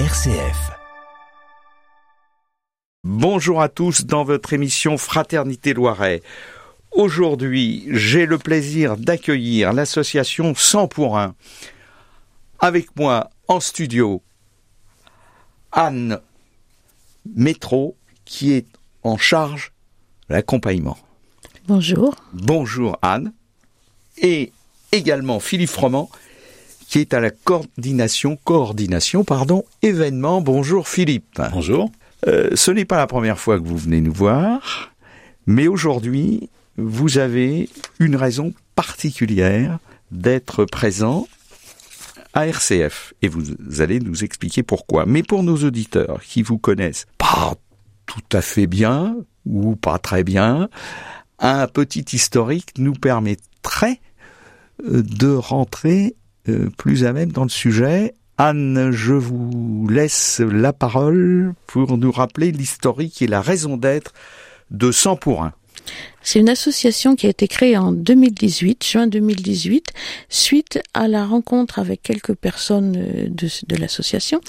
[0.00, 0.72] RCF.
[3.04, 6.20] Bonjour à tous dans votre émission Fraternité Loiret.
[6.90, 11.36] Aujourd'hui, j'ai le plaisir d'accueillir l'association 100 pour 1.
[12.58, 14.20] Avec moi en studio,
[15.70, 16.18] Anne
[17.36, 18.66] Métro, qui est
[19.04, 19.72] en charge
[20.28, 20.98] de l'accompagnement.
[21.68, 22.16] Bonjour.
[22.32, 23.32] Bonjour Anne.
[24.18, 24.50] Et
[24.90, 26.10] également Philippe Froment,
[26.88, 30.40] qui est à la coordination, coordination, pardon, événement.
[30.40, 31.40] Bonjour Philippe.
[31.52, 31.90] Bonjour.
[32.26, 34.92] Euh, ce n'est pas la première fois que vous venez nous voir,
[35.46, 37.68] mais aujourd'hui, vous avez
[37.98, 39.78] une raison particulière
[40.10, 41.26] d'être présent
[42.32, 43.14] à RCF.
[43.22, 43.44] Et vous
[43.80, 45.06] allez nous expliquer pourquoi.
[45.06, 47.54] Mais pour nos auditeurs qui vous connaissent pas
[48.06, 50.68] tout à fait bien ou pas très bien,
[51.38, 54.00] un petit historique nous permettrait
[54.84, 56.16] euh, de rentrer
[56.76, 58.14] plus à même dans le sujet.
[58.36, 64.12] Anne, je vous laisse la parole pour nous rappeler l'historique et la raison d'être
[64.70, 65.52] de 100 pour 1.
[66.24, 69.92] C'est une association qui a été créée en 2018, juin 2018,
[70.30, 74.40] suite à la rencontre avec quelques personnes euh, de, l'association,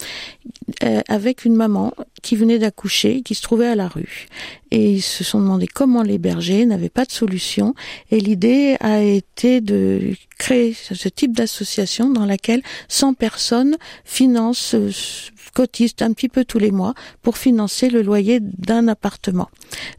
[0.82, 4.26] euh, avec une maman qui venait d'accoucher, qui se trouvait à la rue.
[4.70, 7.74] Et ils se sont demandé comment l'héberger, n'avaient pas de solution.
[8.10, 14.90] Et l'idée a été de créer ce type d'association dans laquelle 100 personnes financent euh,
[15.56, 19.48] cotisent un petit peu tous les mois pour financer le loyer d'un appartement.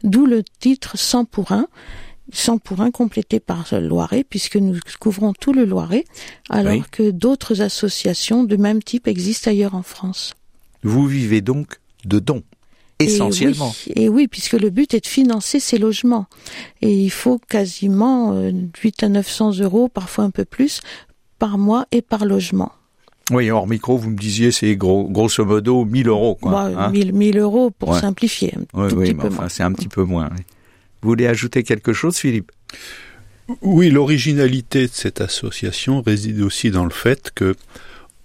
[0.04, 1.66] D'où le titre 100 pour 1.
[2.32, 6.04] 100 pour 1 complété par le Loiret, puisque nous couvrons tout le Loiret,
[6.48, 6.82] alors Oui.
[6.92, 10.34] que d'autres associations de même type existent ailleurs en France.
[10.84, 12.44] Vous vivez donc de dons,
[13.00, 13.72] essentiellement.
[13.86, 16.26] Et oui, et oui, puisque le but est de financer ces logements.
[16.82, 20.82] Et il faut quasiment euh, 8 à 900 euros, parfois un peu plus,
[21.40, 22.70] par mois et par logement.
[23.30, 26.50] Oui, hors micro, vous me disiez, c'est gros, grosso modo 1000 euros, quoi.
[26.50, 28.00] Moi, hein 1000, 1000 euros pour Ouais.
[28.00, 28.54] simplifier.
[28.74, 29.48] Un oui, tout oui, petit mais peu enfin, moins.
[29.48, 30.28] c'est un petit peu moins.
[30.34, 30.42] oui.
[31.02, 32.50] Vous voulez ajouter quelque chose, Philippe?
[33.62, 37.54] Oui, l'originalité de cette association réside aussi dans le fait que,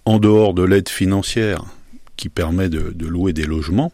[0.05, 1.63] en dehors de l'aide financière
[2.17, 3.91] qui permet de, de louer des logements,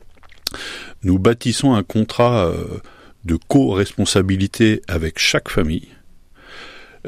[1.03, 2.79] nous bâtissons un contrat euh,
[3.25, 5.87] de co-responsabilité avec chaque famille,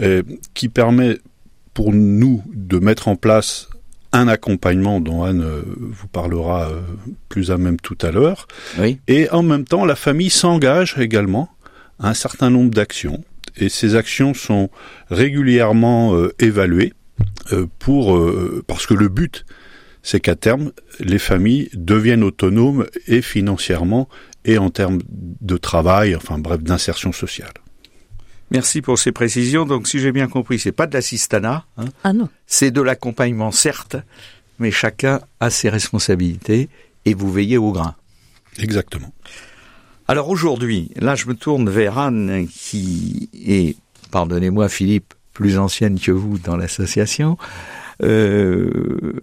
[0.02, 0.24] euh,
[0.54, 1.18] qui permet
[1.74, 3.70] pour nous de mettre en place
[4.14, 6.82] un accompagnement dont Anne euh, vous parlera euh,
[7.30, 8.48] plus à même tout à l'heure,
[8.80, 9.00] Oui.
[9.08, 11.50] Et en même temps, la famille s'engage également
[12.00, 13.24] à un certain nombre d'actions.
[13.58, 14.70] Et ces actions sont
[15.10, 16.94] régulièrement euh, évaluées
[17.52, 19.46] euh, pour euh, parce que le but,
[20.04, 24.10] c'est qu'à terme, les familles deviennent autonomes et financièrement
[24.46, 27.54] et en termes de travail, enfin bref, d'insertion sociale.
[28.52, 29.66] Merci pour ces précisions.
[29.66, 32.28] Donc, si j'ai bien compris, c'est pas de l'assistanat, hein, Ah non.
[32.46, 33.96] c'est de l'accompagnement, certes,
[34.60, 36.70] mais chacun a ses responsabilités
[37.06, 37.96] et vous veillez au grain.
[38.60, 39.14] Exactement.
[40.08, 43.78] Alors aujourd'hui, là je me tourne vers Anne qui est,
[44.12, 47.38] pardonnez-moi Philippe, plus ancienne que vous dans l'association.
[48.04, 49.14] Euh,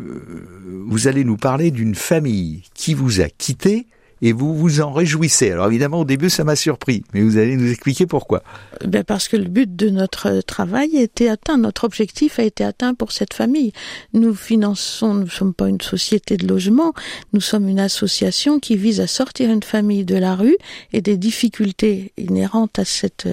[0.87, 3.87] vous allez nous parler d'une famille qui vous a quitté
[4.23, 5.51] et vous vous en réjouissez.
[5.51, 8.43] Alors évidemment au début ça m'a surpris, mais vous allez nous expliquer pourquoi.
[8.85, 12.65] Ben parce que le but de notre travail a été atteint, notre objectif a été
[12.65, 13.73] atteint pour cette famille.
[14.13, 16.93] Nous finançons, nous ne sommes pas une société de logement,
[17.33, 20.57] nous sommes une association qui vise à sortir une famille de la rue
[20.93, 23.29] et des difficultés inhérentes à cette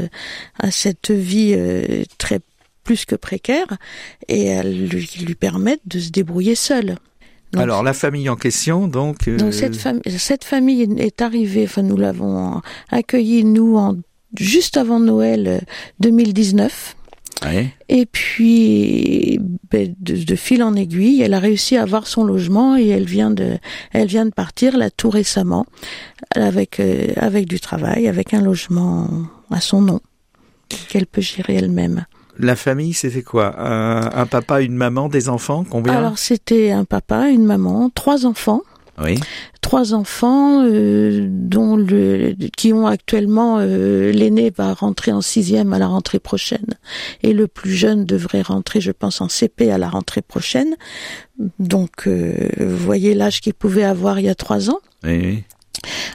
[0.71, 2.39] cette vie euh, très
[2.83, 3.77] plus que précaire
[4.27, 5.37] et à lui, lui
[5.85, 6.97] de se débrouiller seule.
[7.55, 9.27] Donc, Alors la famille en question, donc.
[9.27, 13.95] euh, donc cette, fam- cette famille est arrivée, enfin nous l'avons accueillie nous en
[14.37, 15.59] juste avant Noël euh,
[16.01, 16.95] 2019.
[17.45, 17.69] ouais.
[17.89, 19.39] Et puis,
[19.71, 23.05] ben, de, de fil en aiguille, elle a réussi à avoir son logement et elle
[23.05, 23.57] vient de,
[23.91, 25.65] elle vient de partir là tout récemment
[26.35, 29.07] avec euh, avec du travail, avec un logement
[29.51, 29.99] à son nom
[30.89, 32.05] qu'elle peut gérer elle-même.
[32.37, 33.55] La famille, c'était quoi?
[33.59, 35.65] Un, un papa, une maman, des enfants?
[35.69, 35.93] Combien?
[35.93, 38.61] Alors c'était un papa, une maman, trois enfants.
[39.03, 39.19] Oui.
[39.59, 45.79] trois enfants euh, dont le qui ont actuellement euh, l'aîné va rentrer en sixième à
[45.79, 46.65] la rentrée prochaine
[47.21, 50.75] et le plus jeune devrait rentrer je pense en CP à la rentrée prochaine
[51.59, 55.43] donc euh, vous voyez l'âge qu'ils pouvaient avoir il y a trois ans oui, oui.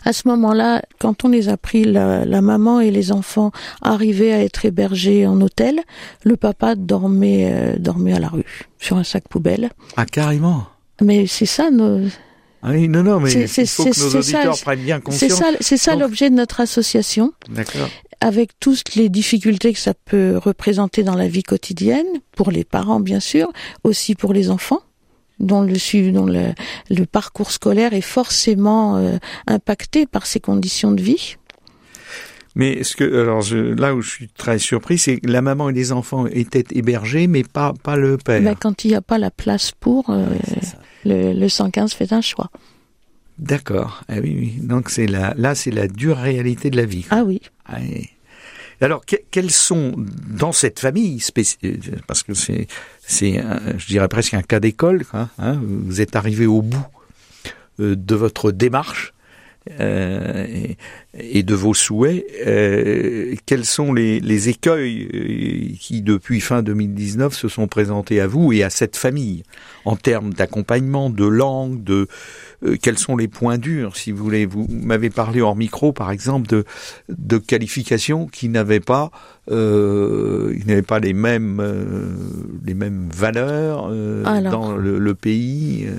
[0.04, 3.50] À ce moment-là, quand on les a pris, la, la maman et les enfants
[3.82, 5.80] arrivaient à être hébergés en hôtel.
[6.24, 8.44] Le papa dormait, euh, dormait à la rue,
[8.78, 9.70] sur un sac poubelle.
[9.96, 10.64] Ah carrément.
[11.02, 12.00] Mais c'est ça, nos,
[12.62, 14.80] Ah oui, non, non, mais C'est- il c'est- faut que nos ça, auditeurs c'est- prennent
[14.80, 15.32] bien c'est conscience.
[15.38, 17.32] ça, c'est ça Donc- l'objet de notre association.
[17.48, 17.88] D'accord.
[18.22, 22.04] avec toutes les difficultés que ça peut représenter dans la vie quotidienne,
[22.36, 23.50] pour les parents bien sûr,
[23.82, 24.80] aussi pour les enfants.
[25.40, 26.52] Dont le dont le,
[26.90, 29.16] le parcours scolaire est forcément euh,
[29.46, 31.37] impacté par ces conditions de vie.
[32.54, 35.70] Mais ce que alors je, là où je suis très surpris, c'est que la maman
[35.70, 38.42] et les enfants étaient hébergés, mais pas pas le père.
[38.42, 40.26] Ben, quand il n'y a pas la place pour, euh,
[41.04, 42.50] le, le 115 fait un choix.
[43.38, 44.02] D'accord.
[44.08, 44.52] Ah oui, oui.
[44.62, 47.06] Donc c'est la, là, c'est la dure réalité de la vie.
[47.10, 47.40] Ah oui.
[47.66, 48.10] Ah oui.
[48.81, 51.23] Alors, que, quels sont dans cette famille
[51.65, 51.75] euh,
[52.06, 52.67] parce que c'est,
[53.06, 53.43] c'est,
[53.77, 55.05] je dirais presque un cas d'école.
[55.12, 56.87] Hein, vous êtes arrivé au bout
[57.81, 59.15] euh, de votre démarche
[59.79, 60.47] euh,
[61.15, 62.27] et, de vos souhaits.
[62.47, 68.62] Euh, quels sont les, écueils qui, depuis fin 2019, se sont présentés à vous et
[68.62, 69.43] à cette famille
[69.85, 72.09] en termes d'accompagnement, de langue, de
[72.64, 74.46] euh, quels sont les points durs, si vous voulez?
[74.46, 76.64] Vous m'avez parlé hors micro, par exemple, de,
[77.08, 79.10] de qualifications qui n'avaient pas,
[79.50, 82.08] euh, n'avaient pas les mêmes, euh,
[82.64, 85.92] les mêmes valeurs euh, Alors, dans le, le pays euh,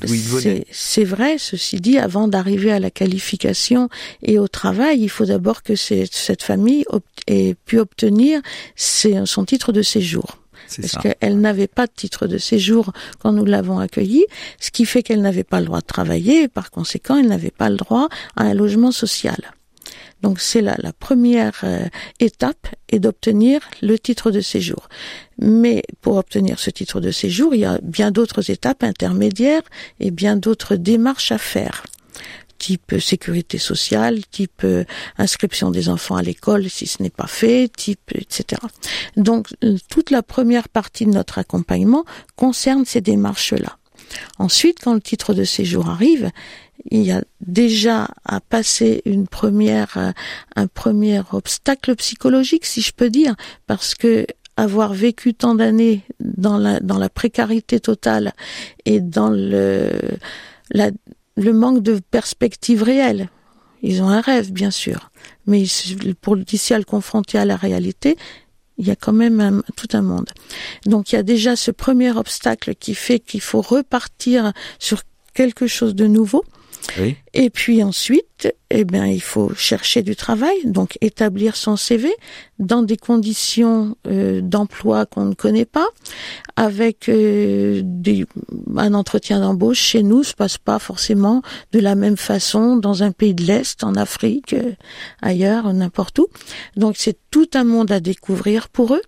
[0.00, 0.66] d'où ils venaient.
[0.70, 3.88] C'est vrai, ceci dit, avant d'arriver à la qualification
[4.22, 6.84] et au travail, il faut d'abord que cette famille
[7.26, 8.40] ait pu obtenir
[8.76, 10.38] son titre de séjour
[10.76, 14.26] parce qu'elle n'avait pas de titre de séjour quand nous l'avons accueillie,
[14.60, 17.50] ce qui fait qu'elle n'avait pas le droit de travailler et par conséquent, elle n'avait
[17.50, 19.38] pas le droit à un logement social.
[20.22, 21.86] Donc c'est la, la première euh,
[22.18, 24.88] étape est d'obtenir le titre de séjour.
[25.38, 29.62] Mais pour obtenir ce titre de séjour, il y a bien d'autres étapes intermédiaires
[30.00, 31.84] et bien d'autres démarches à faire
[32.58, 34.84] type sécurité sociale, type euh,
[35.16, 38.60] inscription des enfants à l'école si ce n'est pas fait, type etc.
[39.16, 42.04] Donc euh, toute la première partie de notre accompagnement
[42.36, 43.78] concerne ces démarches-là.
[44.38, 46.30] Ensuite, quand le titre de séjour arrive,
[46.90, 50.12] il y a déjà à passer une première, euh,
[50.56, 53.34] un premier obstacle psychologique, si je peux dire,
[53.66, 54.26] parce que
[54.56, 58.32] avoir vécu tant d'années dans la, dans la précarité totale
[58.86, 59.92] et dans le,
[60.72, 60.90] la,
[61.38, 63.30] le manque de perspective réelle.
[63.82, 65.10] Ils ont un rêve, bien sûr,
[65.46, 65.64] mais
[66.20, 68.16] pour d'ici à le confronter à la réalité,
[68.76, 70.28] il y a quand même tout un monde.
[70.86, 75.02] Donc il y a déjà ce premier obstacle qui fait qu'il faut repartir sur
[75.32, 76.44] quelque chose de nouveau.
[76.98, 77.16] Oui.
[77.34, 82.10] Et puis ensuite, eh bien, il faut chercher du travail, donc établir son CV
[82.58, 85.88] dans des conditions euh, d'emploi qu'on ne connaît pas,
[86.56, 88.26] avec euh, des,
[88.76, 91.42] un entretien d'embauche chez nous se passe pas forcément
[91.72, 94.72] de la même façon dans un pays de l'Est, en Afrique, euh,
[95.22, 96.28] ailleurs, n'importe où.
[96.76, 99.02] Donc c'est tout un monde à découvrir pour eux.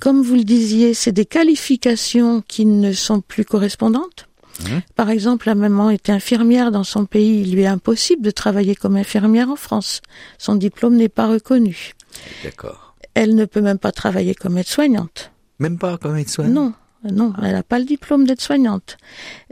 [0.00, 4.29] Comme vous le disiez, c'est des qualifications qui ne sont plus correspondantes.
[4.60, 4.78] Mmh.
[4.96, 7.40] Par exemple, la maman était infirmière dans son pays.
[7.42, 10.00] Il lui est impossible de travailler comme infirmière en France.
[10.38, 11.92] Son diplôme n'est pas reconnu.
[12.44, 12.94] D'accord.
[13.14, 15.30] Elle ne peut même pas travailler comme aide-soignante.
[15.58, 16.72] Même pas comme aide-soignante Non.
[17.10, 18.98] Non, elle n'a pas le diplôme d'aide-soignante.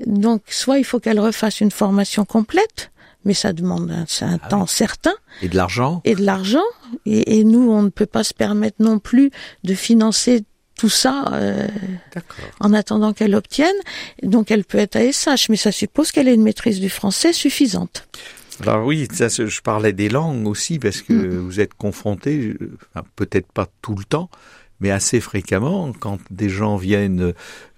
[0.06, 2.90] Donc, soit il faut qu'elle refasse une formation complète,
[3.24, 4.68] mais ça demande un, un Ah temps oui.
[4.68, 6.62] certain Et de l'argent et de l'argent.
[7.06, 9.30] Et, et nous, on ne peut pas se permettre non plus
[9.64, 10.44] de financer
[10.78, 11.68] tout ça euh,
[12.60, 13.76] en attendant qu'elle obtienne.
[14.22, 18.08] Donc, elle peut être ASH, mais ça suppose qu'elle ait une maîtrise du français suffisante.
[18.62, 21.38] Alors oui, ça, je parlais des langues aussi parce que Mm.
[21.38, 22.56] vous êtes confronté,
[23.14, 24.30] peut-être pas tout le temps,
[24.80, 27.34] mais assez fréquemment quand des gens viennent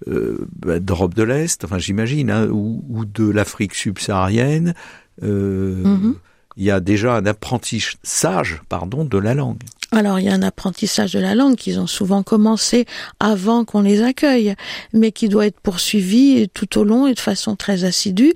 [0.07, 4.73] euh, bah, d'Europe de l'Est, enfin j'imagine, hein, ou, ou de l'Afrique subsaharienne,
[5.21, 6.15] euh, Mhm.
[6.57, 9.61] il y a déjà un apprentissage, pardon, de la langue.
[9.93, 12.85] Alors, il y a un apprentissage de la langue qu'ils ont souvent commencé
[13.19, 14.55] avant qu'on les accueille,
[14.93, 18.33] mais qui doit être poursuivi tout au long et de façon très assidue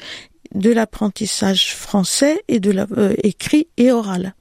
[0.54, 4.36] de l'apprentissage français et de la, euh, écrit et oral.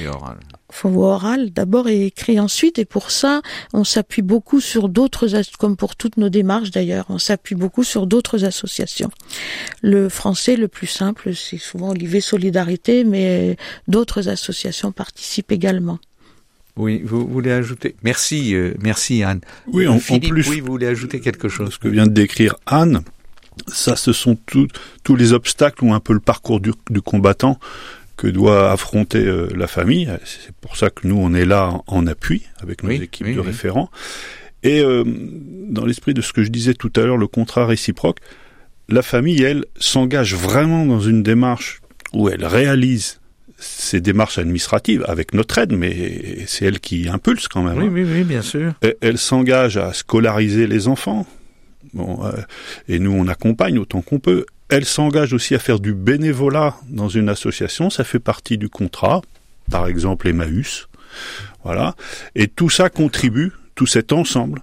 [0.00, 0.38] Et oral.
[0.70, 3.40] faut voir oral d'abord et écrit ensuite et pour ça
[3.72, 5.26] on s'appuie beaucoup sur d'autres
[5.58, 9.10] comme pour toutes nos démarches d'ailleurs on s'appuie beaucoup sur d'autres associations
[9.80, 13.56] le français le plus simple c'est souvent Olivier Solidarité mais
[13.88, 15.98] d'autres associations participent également
[16.76, 17.94] Oui, vous voulez ajouter?
[18.02, 19.40] Merci, euh, merci Anne.
[19.66, 21.74] Oui, en- plus- oui, vous voulez ajouter quelque chose?
[21.74, 23.02] Ce que vient de décrire Anne,
[23.66, 24.68] ça, ce sont tout-
[25.04, 27.58] tous les obstacles ou un peu le parcours du, du combattant
[28.16, 30.08] que doit affronter euh, la famille.
[30.24, 33.26] C'est pour ça que nous, on est là en, en appui avec nos Oui, équipes
[33.28, 33.46] oui, de oui.
[33.46, 33.90] référents.
[34.62, 38.18] Et euh, dans l'esprit de ce que je disais tout à l'heure, le contrat réciproque,
[38.88, 41.80] la famille, elle, s'engage vraiment dans une démarche
[42.12, 43.19] où elle réalise
[43.60, 47.78] ces démarches administratives avec notre aide, mais c'est elle qui impulse quand même.
[47.78, 47.90] Oui, hein.
[47.92, 48.72] oui, oui, bien sûr.
[48.80, 51.26] Elle- Elle s'engage à scolariser les enfants.
[51.94, 52.32] Bon, euh,
[52.88, 54.46] et nous, on accompagne autant qu'on peut.
[54.68, 57.90] Elle s'engage aussi à faire du bénévolat dans une association.
[57.90, 59.20] Ça fait partie du contrat.
[59.70, 60.88] Par exemple, Emmaüs.
[61.64, 61.94] Voilà.
[62.34, 64.62] Et tout ça contribue, tout cet ensemble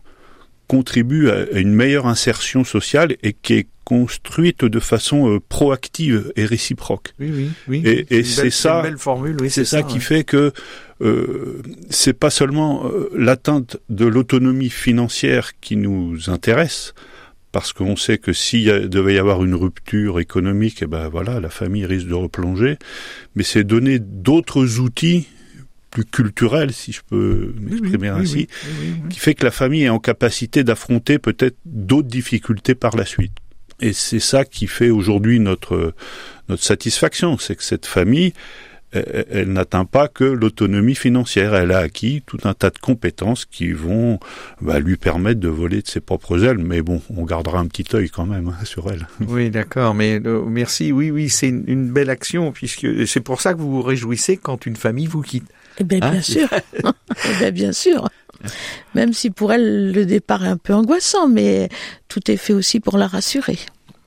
[0.67, 6.43] contribue à une meilleure insertion sociale et qui est construite de façon euh, proactive et
[6.43, 7.13] réciproque.
[7.19, 7.81] Oui, oui, oui.
[7.85, 10.51] Et, et c'est ça, oui, c'est ça, ça, qui fait que
[11.01, 16.95] euh, c'est pas seulement euh, l'atteinte de l'autonomie financière qui nous intéresse,
[17.53, 21.49] parce qu'on sait que s'il devait y avoir une rupture économique, eh ben voilà, la
[21.49, 22.77] famille risque de replonger,
[23.35, 25.27] mais c'est donner d'autres outils
[25.97, 28.47] plus culturels, si je peux oui, m'exprimer oui, ainsi,
[28.81, 29.09] oui.
[29.09, 33.33] qui fait que la famille est en capacité d'affronter peut-être d'autres difficultés par la suite.
[33.79, 35.93] Et c'est ça qui fait aujourd'hui notre
[36.49, 38.33] notre satisfaction, c'est que cette famille,
[39.05, 43.45] elle, elle n'atteint pas que l'autonomie financière, elle a acquis tout un tas de compétences
[43.45, 44.19] qui vont
[44.61, 46.57] bah, lui permettre de voler de ses propres ailes.
[46.57, 49.07] Mais bon, on gardera un petit œil quand même hein, sur elle.
[49.27, 50.91] Oui, d'accord, mais euh, merci.
[50.91, 54.37] Oui, oui, c'est une, une belle action, puisque c'est pour ça que vous vous réjouissez
[54.37, 55.47] quand une famille vous quitte.
[55.79, 56.47] Eh bien, Hein bien sûr.
[56.83, 58.07] eh bien, bien sûr.
[58.95, 61.69] Même si pour elle, le départ est un peu angoissant, mais
[62.07, 63.57] tout est fait aussi pour la rassurer.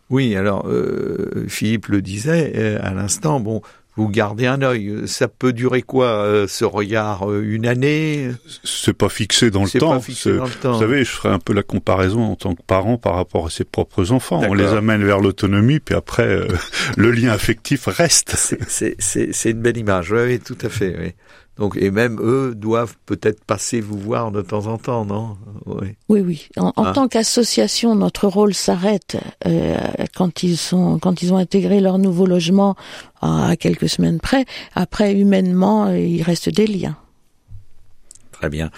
[0.08, 3.38] Oui, alors euh, Philippe le disait euh, à l'instant.
[3.38, 3.62] Bon,
[3.96, 5.02] vous gardez un œil.
[5.06, 8.30] Ça peut durer quoi euh, ce regard euh, Une année?
[8.64, 9.92] C'est pas fixé dans le C'est temps.
[9.94, 10.72] pas fixé dans le temps.
[10.74, 13.50] Vous savez, je ferai un peu la comparaison en tant que parent par rapport à
[13.50, 14.40] ses propres enfants.
[14.48, 16.48] On les amène vers l'autonomie, puis après, euh,
[16.96, 18.34] le lien affectif reste.
[18.36, 20.12] C'est- une belle image.
[20.12, 20.96] Oui, oui, tout à fait.
[20.98, 21.12] Oui.
[21.60, 25.36] Donc, et même eux doivent peut-être passer vous voir de temps en temps, non?
[25.66, 25.88] Oui.
[26.08, 26.48] Oui, oui.
[26.56, 26.92] En, en Ah.
[26.92, 29.76] tant qu'association, notre rôle s'arrête euh,
[30.16, 32.76] quand ils sont, quand ils ont intégré leur nouveau logement
[33.20, 34.46] à quelques semaines près.
[34.74, 36.96] Après, humainement, euh, il reste des liens.
[38.32, 38.70] Très bien.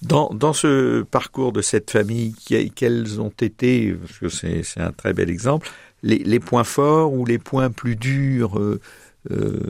[0.00, 4.80] Dans, dans ce parcours de cette famille, que- quels ont été, parce que c'est c'est
[4.80, 5.68] un très bel exemple,
[6.02, 8.80] les, les points forts ou les points plus durs, euh,
[9.30, 9.60] euh,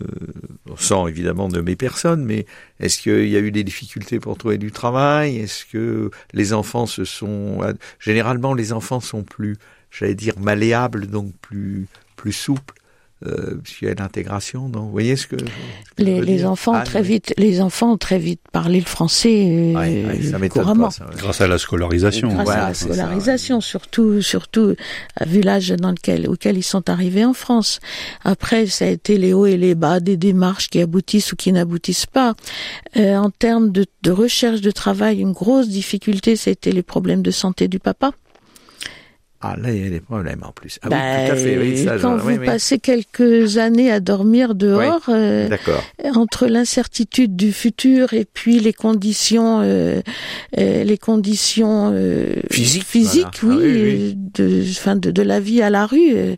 [0.79, 2.47] sans évidemment nommer personne, mais
[2.81, 5.39] est-ce qu'il y a eu des difficultés pour trouver du travail?
[5.39, 7.61] Est-ce que les enfants se sont...
[7.99, 9.57] Généralement, les enfants sont plus,
[9.91, 12.82] j'allais dire, malléables, donc plus, plus souples.
[13.27, 15.51] Euh, puisqu'il y a l'intégration, non Vous voyez ce que, ce que
[15.99, 16.51] je Les, veux les dire?
[16.51, 17.07] enfants Anne, très oui.
[17.09, 20.85] vite, les enfants ont très vite parlé le français euh, Ouais, ouais, ça m'étonne couramment.
[20.87, 21.15] pas, ça, ouais.
[21.17, 22.29] Grâce à la scolarisation.
[22.33, 24.75] Grâce Voilà, à la ça, scolarisation, surtout, surtout
[25.17, 27.81] à vu l'âge dans lequel, auquel ils sont arrivés en France.
[28.25, 31.53] Après, ça a été les hauts et les bas, des démarches qui aboutissent ou qui
[31.53, 32.35] n'aboutissent pas.
[32.97, 37.31] Euh, en termes de, de recherche de travail, une grosse difficulté, c'était les problèmes de
[37.31, 38.13] santé du papa.
[39.45, 40.79] Ah, là, il y a des problèmes en plus.
[40.83, 41.59] Ah Bah, oui, tout à fait.
[41.59, 45.49] Oui, ça, quand vous oui, passez quelques années à dormir dehors, euh,
[46.15, 50.01] entre l'incertitude du futur et puis les conditions, euh,
[50.59, 53.59] euh, les conditions euh, Physiques, physiques, voilà.
[53.59, 54.15] oui, Ah oui, oui.
[54.35, 56.13] de, enfin de, de la vie à la rue.
[56.15, 56.37] euh,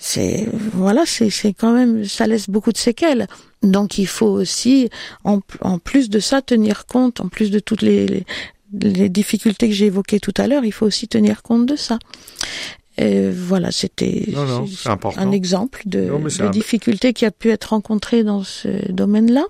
[0.00, 3.26] c'est voilà, c'est c'est quand même, ça laisse beaucoup de séquelles.
[3.64, 4.90] Donc il faut aussi,
[5.24, 8.24] en, en plus de ça, tenir compte, en plus de toutes les, les,
[8.72, 11.98] les difficultés que j'ai évoquées tout à l'heure, il faut aussi tenir compte de ça.
[12.96, 14.26] Et voilà, c'était
[15.16, 19.44] un exemple de, Non, de un- difficulté qui a pu être rencontrée dans ce domaine-là.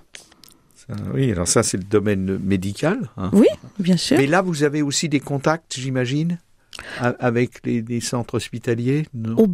[1.13, 3.09] Oui, alors ça, c'est le domaine médical.
[3.17, 3.29] hein.
[3.33, 3.47] Oui,
[3.79, 4.17] bien sûr.
[4.17, 6.39] Mais là, vous avez aussi des contacts, j'imagine,
[6.99, 9.35] avec les, les centres hospitaliers non?
[9.37, 9.47] Oh,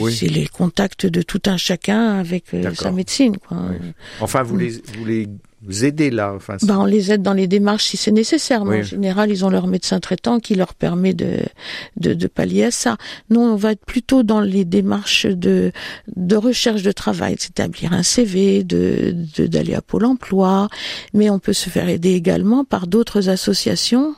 [0.00, 0.12] Oui.
[0.12, 3.36] c'est les contacts de tout un chacun avec euh, sa médecine.
[3.36, 3.58] Quoi.
[3.70, 3.92] Oui.
[4.20, 5.28] Enfin, vous les, vous les
[5.82, 6.32] aidez là.
[6.34, 8.80] Enfin, Bah, on les aide dans les démarches si c'est nécessaire, mais Oui.
[8.80, 11.38] en général, ils ont leur médecin traitant qui leur permet de,
[11.96, 12.96] de, de pallier à ça.
[13.30, 15.72] Nous, on va être plutôt dans les démarches de,
[16.14, 20.68] de recherche de travail, c'est-à-dire un CV, de, de- d'aller à Pôle emploi,
[21.14, 24.14] mais on peut se faire aider également par d'autres associations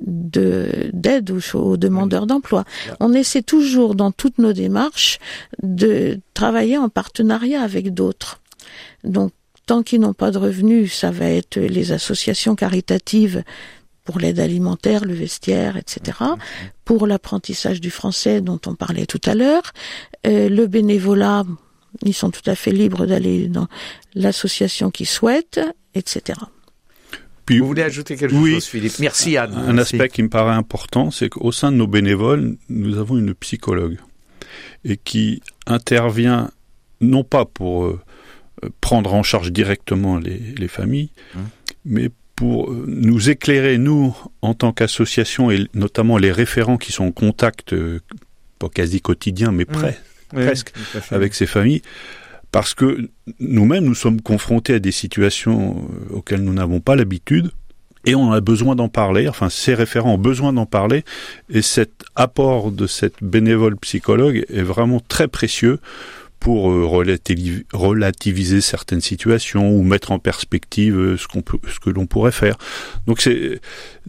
[0.00, 2.64] de d'aide aux, aux demandeurs d'emploi.
[3.00, 5.18] On essaie toujours dans toutes nos démarches
[5.62, 8.40] de travailler en partenariat avec d'autres.
[9.04, 9.32] Donc
[9.70, 13.44] tant qu'ils n'ont pas de revenus, ça va être les associations caritatives
[14.04, 16.18] pour l'aide alimentaire, le vestiaire, etc.
[16.84, 19.66] Pour l'apprentissage du français dont on parlait tout à l'heure,
[20.26, 21.44] Euh, le bénévolat,
[22.04, 23.68] ils sont tout à fait libres d'aller dans
[24.14, 25.60] l'association qu'ils souhaitent,
[25.94, 26.38] etc.
[27.46, 28.52] Puis, Vous voulez ajouter quelque Oui.
[28.54, 28.98] chose, Philippe?
[28.98, 29.54] Merci, Anne.
[29.54, 29.94] un Merci.
[29.94, 33.98] aspect qui me paraît important, c'est qu'au sein de nos bénévoles, nous avons une psychologue
[34.84, 36.50] et qui intervient
[37.00, 37.98] non pas pour euh, euh,
[38.80, 41.42] prendre en charge directement les, les familles, Hum.
[41.84, 47.04] mais pour euh, nous éclairer, nous, en tant qu'association, et notamment les référents qui sont
[47.04, 48.00] en contact, euh,
[48.58, 49.98] pas quasi quotidien, mais près,
[50.32, 50.72] Oui, presque,
[51.10, 51.82] avec ces familles,
[52.50, 57.50] parce que nous-mêmes, nous sommes confrontés à des situations euh, auxquelles nous n'avons pas l'habitude,
[58.06, 61.04] et on a besoin d'en parler, enfin ces référents ont besoin d'en parler,
[61.50, 65.78] et cet apport de cette bénévole psychologue est vraiment très précieux
[66.40, 66.86] pour euh,
[67.72, 72.56] relativiser certaines situations ou mettre en perspective euh, ce que l'on pourrait faire.
[73.06, 73.60] Donc c'est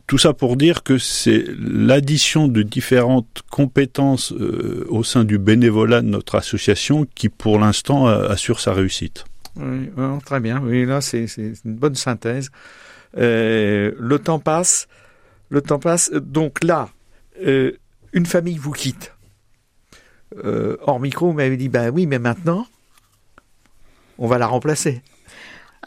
[0.07, 6.01] tout ça pour dire que c'est l'addition de différentes compétences euh, au sein du bénévolat
[6.01, 9.25] de notre association qui, pour l'instant, assure sa réussite.
[9.57, 9.89] Oui,
[10.25, 10.61] très bien.
[10.63, 11.25] Oui, là, c'est
[11.65, 12.49] une bonne synthèse.
[13.13, 14.87] le temps passe.
[15.49, 16.09] Le temps passe.
[16.13, 16.89] Donc là,
[17.41, 19.11] une famille vous quitte
[20.43, 22.65] euh, hors micro, vous m'avez dit, ben oui, mais maintenant,
[24.17, 25.01] on va la remplacer.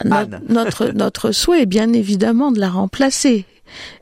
[0.03, 3.45] Notre, notre, souhait est bien évidemment de la remplacer.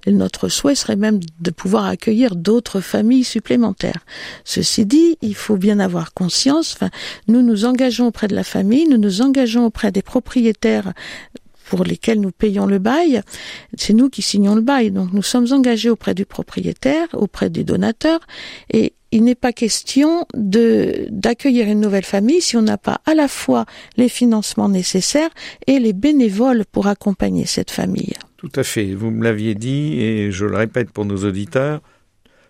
[0.06, 4.06] Et notre souhait serait même de pouvoir accueillir d'autres familles supplémentaires.
[4.44, 6.90] Ceci dit, il faut bien avoir conscience, enfin,
[7.28, 10.94] nous nous engageons auprès de la famille, nous nous engageons auprès des propriétaires
[11.74, 13.24] pour lesquels nous payons le bail,
[13.76, 14.92] c'est nous qui signons le bail.
[14.92, 18.20] Donc nous sommes engagés auprès du propriétaire, auprès des donateurs,
[18.72, 23.28] et il n'est pas question d'accueillir une nouvelle famille si on n'a pas à la
[23.28, 23.66] fois
[23.98, 25.32] les financements nécessaires
[25.66, 28.14] et les bénévoles pour accompagner cette famille.
[28.38, 28.94] Tout à fait.
[28.94, 31.82] Vous me l'aviez dit et je le répète pour nos auditeurs.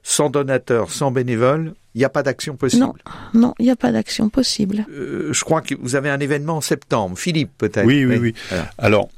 [0.04, 2.84] Sans donateurs, sans bénévoles, il n'y a pas d'action possible.
[2.84, 2.94] Non,
[3.34, 4.86] non, il n'y a pas d'action possible.
[4.90, 7.18] Euh, je crois que vous avez un événement en septembre.
[7.18, 7.86] Philippe, peut-être.
[7.86, 8.34] Oui, oui, oui.
[8.78, 9.10] Alors,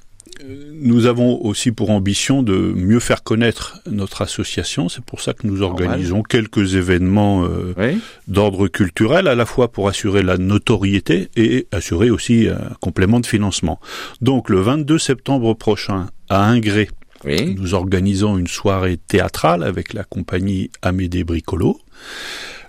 [0.81, 4.89] nous avons aussi pour ambition de mieux faire connaître notre association.
[4.89, 7.95] C'est pour ça que nous organisons quelques événements euh,
[8.27, 13.25] d'ordre culturel, à la fois pour assurer la notoriété et assurer aussi un complément de
[13.25, 13.79] financement.
[14.21, 16.89] Donc le 22 septembre prochain, à Ingré,
[17.25, 21.79] nous organisons une soirée théâtrale avec la compagnie Amédée Bricolo.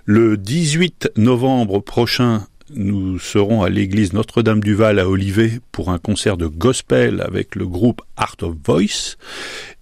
[0.05, 6.47] Le 18 novembre prochain, nous serons à l'église Notre-Dame-du-Val à Olivet pour un concert de
[6.47, 9.17] gospel avec le groupe Art of Voice.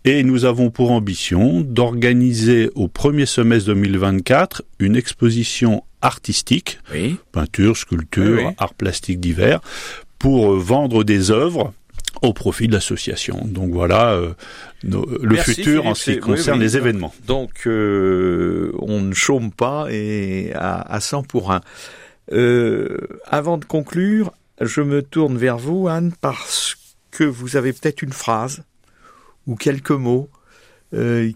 [0.04, 6.80] Et nous avons pour ambition d'organiser au premier semestre 2024 une exposition artistique,
[7.32, 9.62] peinture, sculpture, art plastique divers,
[10.20, 11.74] pour vendre des œuvres
[12.26, 13.42] au profit de l'association.
[13.46, 14.34] Donc voilà euh,
[14.84, 17.14] le futur en ce qui concerne les événements.
[17.28, 21.62] Donc euh, on ne chôme pas et à, à 100 pour 1.
[22.32, 26.78] Euh, avant de conclure, je me tourne vers vous, Anne, parce
[27.12, 28.64] que vous avez peut-être une phrase
[29.48, 30.30] ou quelques mots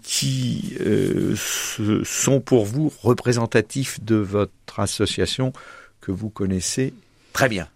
[0.04, 0.78] qui
[2.06, 5.52] sont pour vous représentatifs de votre association
[6.00, 6.94] que vous connaissez
[7.34, 7.68] très bien.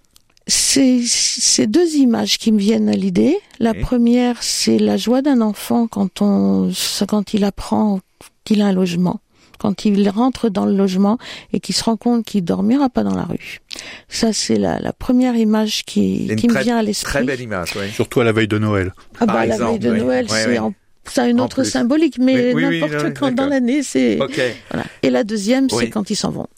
[0.73, 3.37] C'est deux images qui me viennent à l'idée.
[3.59, 6.71] La première, c'est la joie d'un enfant quand on,
[7.07, 7.99] quand il apprend
[8.43, 9.19] qu'il a un logement
[9.59, 11.17] quand il rentre dans le logement
[11.53, 13.61] et qu'il se rend compte qu'il dormira pas dans la rue.
[14.09, 17.13] Ça, c'est la, la, première image qui, qui me vient à l'esprit.
[17.13, 17.89] Très belle image, oui.
[17.93, 18.93] Surtout à la veille de Noël.
[19.21, 20.59] Ah bah, la veille de Noël, c'est
[21.05, 24.15] ça a une autre symbolique, mais n'importe quand dans l'année, c'est.
[24.15, 24.85] Voilà.
[25.01, 26.47] Et la deuxième, c'est quand ils s'en vont.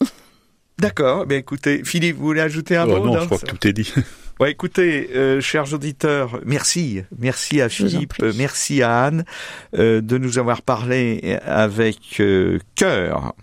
[0.78, 1.22] D'accord.
[1.24, 3.66] Eh bien, écoutez, Philippe, vous voulez ajouter un oh, mot Non, je crois que tout
[3.66, 3.92] est dit.
[4.38, 9.24] Ouais, écoutez, euh, chers auditeurs, merci, merci à Philippe, merci à Anne
[9.72, 13.34] euh, de nous avoir parlé avec euh, cœur